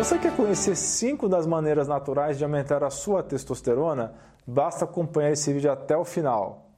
Você 0.00 0.18
quer 0.18 0.34
conhecer 0.34 0.74
5 0.74 1.28
das 1.28 1.46
maneiras 1.46 1.86
naturais 1.86 2.38
de 2.38 2.42
aumentar 2.42 2.82
a 2.82 2.88
sua 2.88 3.22
testosterona? 3.22 4.14
Basta 4.46 4.86
acompanhar 4.86 5.30
esse 5.30 5.52
vídeo 5.52 5.70
até 5.70 5.94
o 5.94 6.06
final. 6.06 6.70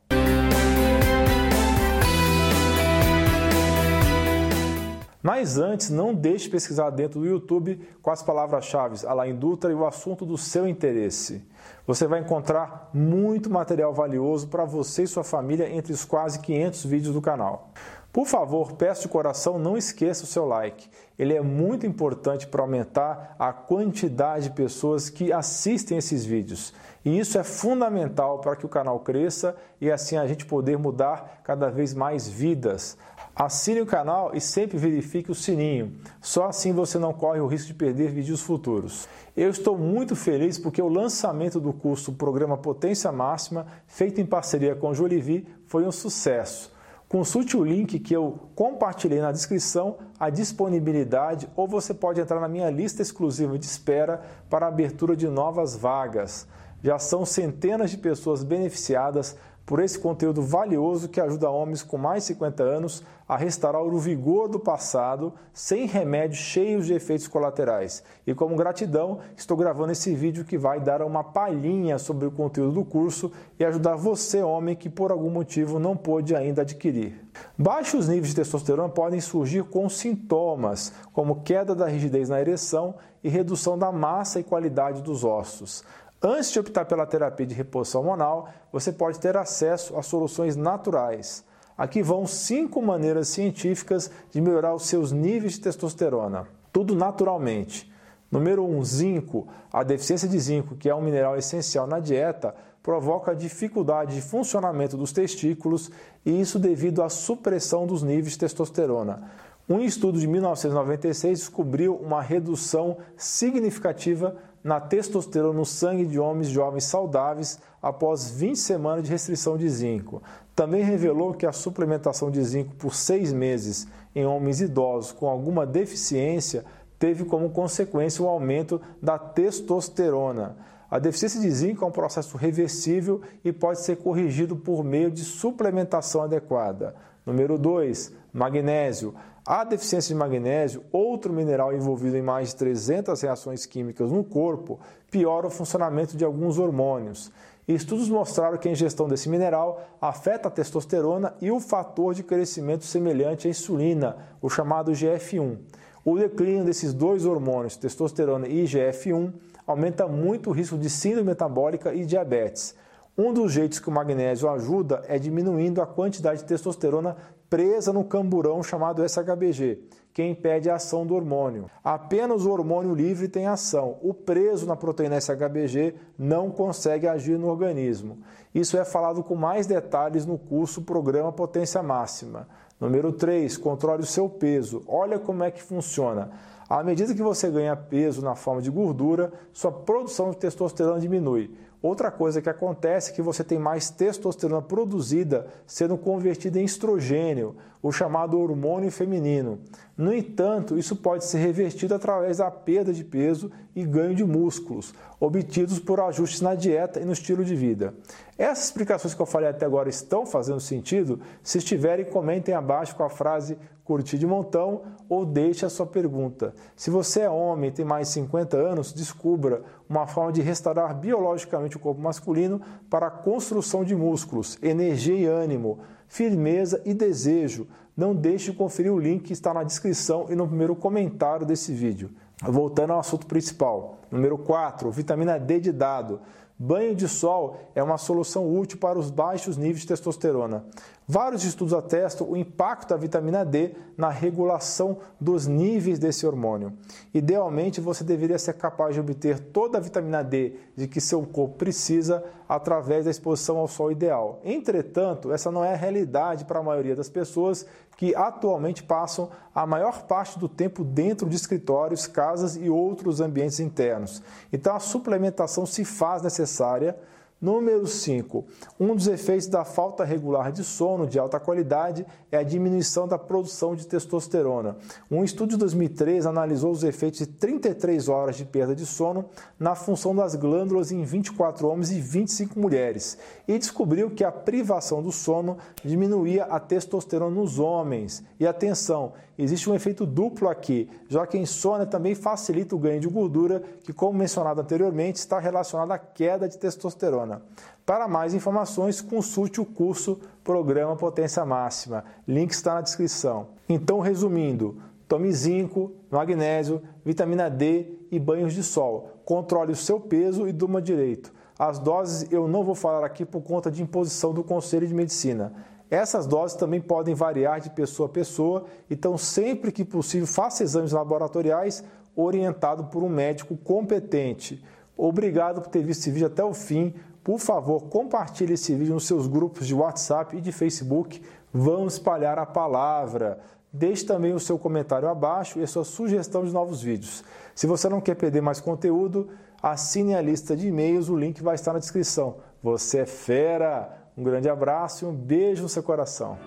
Mas 5.22 5.56
antes, 5.56 5.88
não 5.88 6.12
deixe 6.12 6.46
de 6.46 6.50
pesquisar 6.50 6.90
dentro 6.90 7.20
do 7.20 7.26
YouTube 7.26 7.80
com 8.02 8.10
as 8.10 8.24
palavras-chave 8.24 9.06
Alain 9.06 9.36
Dutra 9.36 9.70
e 9.70 9.74
o 9.74 9.86
assunto 9.86 10.26
do 10.26 10.36
seu 10.36 10.66
interesse. 10.66 11.48
Você 11.86 12.08
vai 12.08 12.18
encontrar 12.18 12.90
muito 12.92 13.48
material 13.48 13.94
valioso 13.94 14.48
para 14.48 14.64
você 14.64 15.04
e 15.04 15.06
sua 15.06 15.22
família 15.22 15.70
entre 15.70 15.92
os 15.92 16.04
quase 16.04 16.40
500 16.40 16.84
vídeos 16.86 17.14
do 17.14 17.22
canal. 17.22 17.70
Por 18.12 18.26
favor, 18.26 18.72
peço 18.72 19.02
de 19.02 19.08
coração, 19.08 19.58
não 19.58 19.74
esqueça 19.74 20.24
o 20.24 20.26
seu 20.26 20.44
like. 20.44 20.86
Ele 21.18 21.32
é 21.32 21.40
muito 21.40 21.86
importante 21.86 22.46
para 22.46 22.60
aumentar 22.60 23.34
a 23.38 23.54
quantidade 23.54 24.50
de 24.50 24.54
pessoas 24.54 25.08
que 25.08 25.32
assistem 25.32 25.96
esses 25.96 26.22
vídeos. 26.22 26.74
E 27.02 27.18
isso 27.18 27.38
é 27.38 27.42
fundamental 27.42 28.38
para 28.40 28.54
que 28.54 28.66
o 28.66 28.68
canal 28.68 29.00
cresça 29.00 29.56
e 29.80 29.90
assim 29.90 30.18
a 30.18 30.26
gente 30.26 30.44
poder 30.44 30.76
mudar 30.76 31.40
cada 31.42 31.70
vez 31.70 31.94
mais 31.94 32.28
vidas. 32.28 32.98
Assine 33.34 33.80
o 33.80 33.86
canal 33.86 34.32
e 34.34 34.42
sempre 34.42 34.76
verifique 34.76 35.30
o 35.30 35.34
sininho. 35.34 35.96
Só 36.20 36.48
assim 36.48 36.70
você 36.70 36.98
não 36.98 37.14
corre 37.14 37.40
o 37.40 37.46
risco 37.46 37.68
de 37.68 37.74
perder 37.74 38.10
vídeos 38.10 38.42
futuros. 38.42 39.08
Eu 39.34 39.48
estou 39.48 39.78
muito 39.78 40.14
feliz 40.14 40.58
porque 40.58 40.82
o 40.82 40.88
lançamento 40.88 41.58
do 41.58 41.72
curso 41.72 42.12
Programa 42.12 42.58
Potência 42.58 43.10
Máxima, 43.10 43.66
feito 43.86 44.20
em 44.20 44.26
parceria 44.26 44.74
com 44.74 44.90
o 44.90 44.94
Jolivi, 44.94 45.48
foi 45.66 45.86
um 45.86 45.92
sucesso. 45.92 46.70
Consulte 47.12 47.58
o 47.58 47.62
link 47.62 47.98
que 47.98 48.16
eu 48.16 48.48
compartilhei 48.54 49.20
na 49.20 49.30
descrição, 49.30 49.98
a 50.18 50.30
disponibilidade, 50.30 51.46
ou 51.54 51.68
você 51.68 51.92
pode 51.92 52.18
entrar 52.22 52.40
na 52.40 52.48
minha 52.48 52.70
lista 52.70 53.02
exclusiva 53.02 53.58
de 53.58 53.66
espera 53.66 54.22
para 54.48 54.64
a 54.64 54.70
abertura 54.70 55.14
de 55.14 55.28
novas 55.28 55.76
vagas. 55.76 56.48
Já 56.82 56.98
são 56.98 57.26
centenas 57.26 57.90
de 57.90 57.98
pessoas 57.98 58.42
beneficiadas 58.42 59.36
por 59.64 59.80
esse 59.80 59.98
conteúdo 59.98 60.42
valioso 60.42 61.08
que 61.08 61.20
ajuda 61.20 61.50
homens 61.50 61.82
com 61.82 61.96
mais 61.96 62.24
de 62.24 62.28
50 62.28 62.62
anos 62.62 63.04
a 63.28 63.36
restaurar 63.36 63.82
o 63.82 63.98
vigor 63.98 64.48
do 64.48 64.58
passado 64.58 65.32
sem 65.52 65.86
remédios 65.86 66.38
cheios 66.38 66.86
de 66.86 66.94
efeitos 66.94 67.28
colaterais. 67.28 68.02
E 68.26 68.34
como 68.34 68.56
gratidão, 68.56 69.20
estou 69.36 69.56
gravando 69.56 69.92
esse 69.92 70.14
vídeo 70.14 70.44
que 70.44 70.58
vai 70.58 70.80
dar 70.80 71.00
uma 71.02 71.24
palhinha 71.24 71.98
sobre 71.98 72.26
o 72.26 72.30
conteúdo 72.30 72.72
do 72.72 72.84
curso 72.84 73.32
e 73.58 73.64
ajudar 73.64 73.96
você, 73.96 74.42
homem, 74.42 74.76
que 74.76 74.90
por 74.90 75.10
algum 75.10 75.30
motivo 75.30 75.78
não 75.78 75.96
pôde 75.96 76.34
ainda 76.34 76.62
adquirir. 76.62 77.24
Baixos 77.56 78.08
níveis 78.08 78.28
de 78.28 78.36
testosterona 78.36 78.88
podem 78.88 79.20
surgir 79.20 79.64
com 79.64 79.88
sintomas, 79.88 80.92
como 81.12 81.42
queda 81.42 81.74
da 81.74 81.86
rigidez 81.86 82.28
na 82.28 82.40
ereção 82.40 82.94
e 83.24 83.28
redução 83.28 83.78
da 83.78 83.92
massa 83.92 84.40
e 84.40 84.44
qualidade 84.44 85.00
dos 85.00 85.24
ossos. 85.24 85.84
Antes 86.24 86.52
de 86.52 86.60
optar 86.60 86.84
pela 86.84 87.04
terapia 87.04 87.44
de 87.44 87.52
reposição 87.52 88.02
hormonal, 88.02 88.48
você 88.70 88.92
pode 88.92 89.18
ter 89.18 89.36
acesso 89.36 89.96
a 89.96 90.02
soluções 90.02 90.54
naturais. 90.54 91.44
Aqui 91.76 92.00
vão 92.00 92.28
cinco 92.28 92.80
maneiras 92.80 93.26
científicas 93.26 94.08
de 94.30 94.40
melhorar 94.40 94.72
os 94.72 94.86
seus 94.86 95.10
níveis 95.10 95.54
de 95.54 95.60
testosterona. 95.62 96.46
Tudo 96.72 96.94
naturalmente. 96.94 97.92
Número 98.30 98.64
1, 98.64 98.78
um, 98.78 98.84
zinco. 98.84 99.48
A 99.72 99.82
deficiência 99.82 100.28
de 100.28 100.38
zinco, 100.38 100.76
que 100.76 100.88
é 100.88 100.94
um 100.94 101.02
mineral 101.02 101.36
essencial 101.36 101.88
na 101.88 101.98
dieta, 101.98 102.54
provoca 102.84 103.34
dificuldade 103.34 104.14
de 104.14 104.22
funcionamento 104.22 104.96
dos 104.96 105.10
testículos 105.10 105.90
e 106.24 106.40
isso 106.40 106.56
devido 106.56 107.02
à 107.02 107.08
supressão 107.08 107.84
dos 107.84 108.00
níveis 108.04 108.34
de 108.34 108.38
testosterona. 108.38 109.28
Um 109.68 109.80
estudo 109.80 110.20
de 110.20 110.26
1996 110.26 111.40
descobriu 111.40 111.96
uma 111.96 112.22
redução 112.22 112.98
significativa 113.16 114.36
na 114.62 114.80
testosterona 114.80 115.58
no 115.58 115.64
sangue 115.64 116.06
de 116.06 116.18
homens 116.18 116.48
jovens 116.48 116.84
saudáveis 116.84 117.58
após 117.80 118.30
20 118.30 118.56
semanas 118.56 119.04
de 119.04 119.10
restrição 119.10 119.56
de 119.56 119.68
zinco. 119.68 120.22
Também 120.54 120.84
revelou 120.84 121.34
que 121.34 121.46
a 121.46 121.52
suplementação 121.52 122.30
de 122.30 122.42
zinco 122.42 122.74
por 122.76 122.94
seis 122.94 123.32
meses 123.32 123.88
em 124.14 124.24
homens 124.24 124.60
idosos 124.60 125.12
com 125.12 125.28
alguma 125.28 125.66
deficiência 125.66 126.64
teve 126.98 127.24
como 127.24 127.50
consequência 127.50 128.24
o 128.24 128.28
aumento 128.28 128.80
da 129.00 129.18
testosterona. 129.18 130.56
A 130.92 130.98
deficiência 130.98 131.40
de 131.40 131.50
zinco 131.50 131.82
é 131.86 131.88
um 131.88 131.90
processo 131.90 132.36
reversível 132.36 133.22
e 133.42 133.50
pode 133.50 133.80
ser 133.80 133.96
corrigido 133.96 134.54
por 134.54 134.84
meio 134.84 135.10
de 135.10 135.24
suplementação 135.24 136.20
adequada. 136.20 136.94
Número 137.24 137.56
2, 137.56 138.12
magnésio. 138.30 139.14
A 139.42 139.64
deficiência 139.64 140.14
de 140.14 140.18
magnésio, 140.20 140.84
outro 140.92 141.32
mineral 141.32 141.74
envolvido 141.74 142.14
em 142.18 142.20
mais 142.20 142.50
de 142.50 142.56
300 142.56 143.22
reações 143.22 143.64
químicas 143.64 144.12
no 144.12 144.22
corpo, 144.22 144.78
piora 145.10 145.46
o 145.46 145.50
funcionamento 145.50 146.14
de 146.14 146.26
alguns 146.26 146.58
hormônios. 146.58 147.32
Estudos 147.66 148.10
mostraram 148.10 148.58
que 148.58 148.68
a 148.68 148.72
ingestão 148.72 149.08
desse 149.08 149.30
mineral 149.30 149.82
afeta 149.98 150.48
a 150.48 150.50
testosterona 150.50 151.32
e 151.40 151.50
o 151.50 151.58
fator 151.58 152.12
de 152.12 152.22
crescimento 152.22 152.84
semelhante 152.84 153.48
à 153.48 153.50
insulina, 153.50 154.18
o 154.42 154.50
chamado 154.50 154.92
GF1. 154.92 155.56
O 156.04 156.18
declínio 156.18 156.66
desses 156.66 156.92
dois 156.92 157.24
hormônios, 157.24 157.78
testosterona 157.78 158.46
e 158.46 158.64
GF1, 158.64 159.32
aumenta 159.66 160.06
muito 160.06 160.50
o 160.50 160.52
risco 160.52 160.76
de 160.76 160.88
síndrome 160.90 161.28
metabólica 161.28 161.94
e 161.94 162.04
diabetes. 162.04 162.74
Um 163.16 163.32
dos 163.32 163.52
jeitos 163.52 163.78
que 163.78 163.88
o 163.88 163.92
magnésio 163.92 164.48
ajuda 164.48 165.02
é 165.06 165.18
diminuindo 165.18 165.82
a 165.82 165.86
quantidade 165.86 166.40
de 166.40 166.46
testosterona 166.46 167.16
presa 167.50 167.92
no 167.92 168.04
camburão 168.04 168.62
chamado 168.62 169.06
SHBG, 169.06 169.80
que 170.14 170.24
impede 170.24 170.70
a 170.70 170.76
ação 170.76 171.06
do 171.06 171.14
hormônio. 171.14 171.70
Apenas 171.84 172.46
o 172.46 172.50
hormônio 172.50 172.94
livre 172.94 173.28
tem 173.28 173.46
ação. 173.46 173.98
O 174.00 174.14
preso 174.14 174.66
na 174.66 174.74
proteína 174.74 175.20
SHBG 175.20 175.94
não 176.18 176.50
consegue 176.50 177.06
agir 177.06 177.38
no 177.38 177.48
organismo. 177.48 178.20
Isso 178.54 178.78
é 178.78 178.84
falado 178.86 179.22
com 179.22 179.34
mais 179.34 179.66
detalhes 179.66 180.24
no 180.24 180.38
curso 180.38 180.80
Programa 180.80 181.30
Potência 181.30 181.82
Máxima. 181.82 182.48
Número 182.82 183.12
3, 183.12 183.56
controle 183.58 184.02
o 184.02 184.06
seu 184.06 184.28
peso. 184.28 184.82
Olha 184.88 185.16
como 185.16 185.44
é 185.44 185.52
que 185.52 185.62
funciona. 185.62 186.32
À 186.68 186.82
medida 186.82 187.14
que 187.14 187.22
você 187.22 187.48
ganha 187.48 187.76
peso 187.76 188.20
na 188.20 188.34
forma 188.34 188.60
de 188.60 188.72
gordura, 188.72 189.32
sua 189.52 189.70
produção 189.70 190.32
de 190.32 190.38
testosterona 190.38 190.98
diminui. 190.98 191.54
Outra 191.82 192.12
coisa 192.12 192.40
que 192.40 192.48
acontece 192.48 193.10
é 193.10 193.14
que 193.14 193.20
você 193.20 193.42
tem 193.42 193.58
mais 193.58 193.90
testosterona 193.90 194.62
produzida 194.62 195.48
sendo 195.66 195.98
convertida 195.98 196.60
em 196.60 196.64
estrogênio, 196.64 197.56
o 197.82 197.90
chamado 197.90 198.38
hormônio 198.38 198.88
feminino. 198.88 199.58
No 199.96 200.14
entanto, 200.14 200.78
isso 200.78 200.94
pode 200.94 201.24
ser 201.24 201.38
revertido 201.38 201.92
através 201.92 202.38
da 202.38 202.48
perda 202.52 202.92
de 202.92 203.02
peso 203.02 203.50
e 203.74 203.84
ganho 203.84 204.14
de 204.14 204.24
músculos, 204.24 204.94
obtidos 205.18 205.80
por 205.80 205.98
ajustes 205.98 206.40
na 206.40 206.54
dieta 206.54 207.00
e 207.00 207.04
no 207.04 207.12
estilo 207.12 207.44
de 207.44 207.56
vida. 207.56 207.92
Essas 208.38 208.66
explicações 208.66 209.12
que 209.12 209.20
eu 209.20 209.26
falei 209.26 209.48
até 209.48 209.66
agora 209.66 209.88
estão 209.88 210.24
fazendo 210.24 210.60
sentido? 210.60 211.20
Se 211.42 211.58
estiverem, 211.58 212.04
comentem 212.04 212.54
abaixo 212.54 212.94
com 212.94 213.02
a 213.02 213.10
frase 213.10 213.58
curtir 213.84 214.18
de 214.18 214.26
montão 214.26 214.82
ou 215.08 215.24
deixe 215.24 215.66
a 215.66 215.70
sua 215.70 215.86
pergunta. 215.86 216.54
Se 216.76 216.90
você 216.90 217.20
é 217.22 217.30
homem 217.30 217.70
e 217.70 217.72
tem 217.72 217.84
mais 217.84 218.08
de 218.08 218.14
50 218.14 218.56
anos, 218.56 218.92
descubra 218.92 219.62
uma 219.88 220.06
forma 220.06 220.32
de 220.32 220.40
restaurar 220.40 220.94
biologicamente 220.94 221.76
o 221.76 221.80
corpo 221.80 222.00
masculino 222.00 222.60
para 222.88 223.06
a 223.06 223.10
construção 223.10 223.84
de 223.84 223.94
músculos, 223.94 224.58
energia 224.62 225.14
e 225.14 225.26
ânimo, 225.26 225.80
firmeza 226.08 226.80
e 226.84 226.94
desejo. 226.94 227.66
Não 227.96 228.14
deixe 228.14 228.50
de 228.50 228.56
conferir 228.56 228.92
o 228.92 228.98
link 228.98 229.24
que 229.24 229.32
está 229.32 229.52
na 229.52 229.62
descrição 229.62 230.26
e 230.30 230.34
no 230.34 230.46
primeiro 230.46 230.74
comentário 230.74 231.44
desse 231.44 231.72
vídeo. 231.72 232.10
Voltando 232.42 232.92
ao 232.92 233.00
assunto 233.00 233.26
principal. 233.26 233.98
Número 234.10 234.38
4, 234.38 234.90
vitamina 234.90 235.38
D 235.38 235.60
de 235.60 235.72
dado. 235.72 236.20
Banho 236.64 236.94
de 236.94 237.08
sol 237.08 237.56
é 237.74 237.82
uma 237.82 237.98
solução 237.98 238.48
útil 238.48 238.78
para 238.78 238.96
os 238.96 239.10
baixos 239.10 239.56
níveis 239.56 239.80
de 239.80 239.88
testosterona. 239.88 240.64
Vários 241.08 241.42
estudos 241.42 241.74
atestam 241.74 242.30
o 242.30 242.36
impacto 242.36 242.90
da 242.90 242.96
vitamina 242.96 243.44
D 243.44 243.74
na 243.96 244.10
regulação 244.10 244.98
dos 245.20 245.48
níveis 245.48 245.98
desse 245.98 246.24
hormônio. 246.24 246.72
Idealmente, 247.12 247.80
você 247.80 248.04
deveria 248.04 248.38
ser 248.38 248.52
capaz 248.52 248.94
de 248.94 249.00
obter 249.00 249.40
toda 249.40 249.78
a 249.78 249.80
vitamina 249.80 250.22
D 250.22 250.54
de 250.76 250.86
que 250.86 251.00
seu 251.00 251.22
corpo 251.26 251.56
precisa 251.56 252.22
através 252.48 253.06
da 253.06 253.10
exposição 253.10 253.58
ao 253.58 253.66
sol 253.66 253.90
ideal. 253.90 254.38
Entretanto, 254.44 255.32
essa 255.32 255.50
não 255.50 255.64
é 255.64 255.72
a 255.72 255.76
realidade 255.76 256.44
para 256.44 256.60
a 256.60 256.62
maioria 256.62 256.94
das 256.94 257.08
pessoas 257.08 257.66
que 257.96 258.14
atualmente 258.14 258.82
passam 258.82 259.30
a 259.54 259.66
maior 259.66 260.02
parte 260.02 260.38
do 260.38 260.48
tempo 260.48 260.82
dentro 260.82 261.28
de 261.28 261.36
escritórios, 261.36 262.06
casas 262.06 262.56
e 262.56 262.70
outros 262.70 263.20
ambientes 263.20 263.60
internos. 263.60 264.22
Então, 264.52 264.74
a 264.74 264.80
suplementação 264.80 265.66
se 265.66 265.84
faz 265.84 266.22
necessária 266.52 266.96
Número 267.42 267.84
5. 267.88 268.44
Um 268.78 268.94
dos 268.94 269.08
efeitos 269.08 269.48
da 269.48 269.64
falta 269.64 270.04
regular 270.04 270.52
de 270.52 270.62
sono 270.62 271.08
de 271.08 271.18
alta 271.18 271.40
qualidade 271.40 272.06
é 272.30 272.36
a 272.36 272.42
diminuição 272.44 273.08
da 273.08 273.18
produção 273.18 273.74
de 273.74 273.84
testosterona. 273.84 274.76
Um 275.10 275.24
estudo 275.24 275.50
de 275.50 275.56
2003 275.56 276.24
analisou 276.24 276.70
os 276.70 276.84
efeitos 276.84 277.18
de 277.18 277.26
33 277.26 278.08
horas 278.08 278.36
de 278.36 278.44
perda 278.44 278.76
de 278.76 278.86
sono 278.86 279.24
na 279.58 279.74
função 279.74 280.14
das 280.14 280.36
glândulas 280.36 280.92
em 280.92 281.02
24 281.02 281.66
homens 281.66 281.90
e 281.90 282.00
25 282.00 282.60
mulheres 282.60 283.18
e 283.48 283.58
descobriu 283.58 284.10
que 284.10 284.22
a 284.22 284.30
privação 284.30 285.02
do 285.02 285.10
sono 285.10 285.58
diminuía 285.82 286.44
a 286.44 286.60
testosterona 286.60 287.34
nos 287.34 287.58
homens. 287.58 288.22
E 288.38 288.46
atenção, 288.46 289.14
existe 289.42 289.68
um 289.68 289.74
efeito 289.74 290.06
duplo 290.06 290.48
aqui, 290.48 290.88
já 291.08 291.26
que 291.26 291.36
a 291.36 291.40
insônia 291.40 291.86
também 291.86 292.14
facilita 292.14 292.74
o 292.74 292.78
ganho 292.78 293.00
de 293.00 293.08
gordura, 293.08 293.62
que, 293.82 293.92
como 293.92 294.18
mencionado 294.18 294.60
anteriormente, 294.60 295.16
está 295.16 295.38
relacionado 295.38 295.90
à 295.90 295.98
queda 295.98 296.48
de 296.48 296.58
testosterona. 296.58 297.42
Para 297.84 298.06
mais 298.06 298.34
informações, 298.34 299.00
consulte 299.00 299.60
o 299.60 299.64
curso 299.64 300.20
Programa 300.44 300.96
Potência 300.96 301.44
Máxima. 301.44 302.04
Link 302.26 302.52
está 302.52 302.74
na 302.74 302.80
descrição. 302.80 303.48
Então, 303.68 304.00
resumindo, 304.00 304.80
tome 305.08 305.32
zinco, 305.32 305.92
magnésio, 306.10 306.80
vitamina 307.04 307.50
D 307.50 307.98
e 308.10 308.18
banhos 308.18 308.54
de 308.54 308.62
sol. 308.62 309.10
Controle 309.24 309.72
o 309.72 309.76
seu 309.76 309.98
peso 309.98 310.46
e 310.46 310.52
durma 310.52 310.80
direito. 310.80 311.32
As 311.58 311.78
doses 311.78 312.30
eu 312.32 312.48
não 312.48 312.64
vou 312.64 312.74
falar 312.74 313.04
aqui 313.04 313.24
por 313.24 313.42
conta 313.42 313.70
de 313.70 313.82
imposição 313.82 314.32
do 314.32 314.42
Conselho 314.42 314.86
de 314.86 314.94
Medicina. 314.94 315.52
Essas 315.92 316.26
doses 316.26 316.56
também 316.56 316.80
podem 316.80 317.14
variar 317.14 317.60
de 317.60 317.68
pessoa 317.68 318.08
a 318.08 318.10
pessoa, 318.10 318.64
então 318.90 319.18
sempre 319.18 319.70
que 319.70 319.84
possível 319.84 320.26
faça 320.26 320.62
exames 320.62 320.92
laboratoriais 320.92 321.84
orientado 322.16 322.84
por 322.84 323.02
um 323.02 323.10
médico 323.10 323.58
competente. 323.58 324.64
Obrigado 324.96 325.60
por 325.60 325.68
ter 325.68 325.84
visto 325.84 326.00
esse 326.00 326.10
vídeo 326.10 326.28
até 326.28 326.42
o 326.42 326.54
fim. 326.54 326.94
Por 327.22 327.38
favor, 327.38 327.90
compartilhe 327.90 328.54
esse 328.54 328.74
vídeo 328.74 328.94
nos 328.94 329.06
seus 329.06 329.26
grupos 329.26 329.66
de 329.66 329.74
WhatsApp 329.74 330.34
e 330.34 330.40
de 330.40 330.50
Facebook. 330.50 331.20
Vamos 331.52 331.92
espalhar 331.92 332.38
a 332.38 332.46
palavra. 332.46 333.40
Deixe 333.70 334.06
também 334.06 334.32
o 334.32 334.40
seu 334.40 334.58
comentário 334.58 335.10
abaixo 335.10 335.58
e 335.58 335.62
a 335.62 335.66
sua 335.66 335.84
sugestão 335.84 336.42
de 336.42 336.54
novos 336.54 336.80
vídeos. 336.80 337.22
Se 337.54 337.66
você 337.66 337.90
não 337.90 338.00
quer 338.00 338.14
perder 338.14 338.40
mais 338.40 338.60
conteúdo, 338.60 339.28
assine 339.62 340.14
a 340.14 340.22
lista 340.22 340.56
de 340.56 340.68
e-mails, 340.68 341.10
o 341.10 341.16
link 341.18 341.42
vai 341.42 341.54
estar 341.54 341.74
na 341.74 341.78
descrição. 341.78 342.36
Você 342.62 343.00
é 343.00 343.06
fera! 343.06 344.01
Um 344.16 344.22
grande 344.22 344.48
abraço 344.48 345.04
e 345.04 345.08
um 345.08 345.14
beijo 345.14 345.62
no 345.62 345.68
seu 345.68 345.82
coração. 345.82 346.38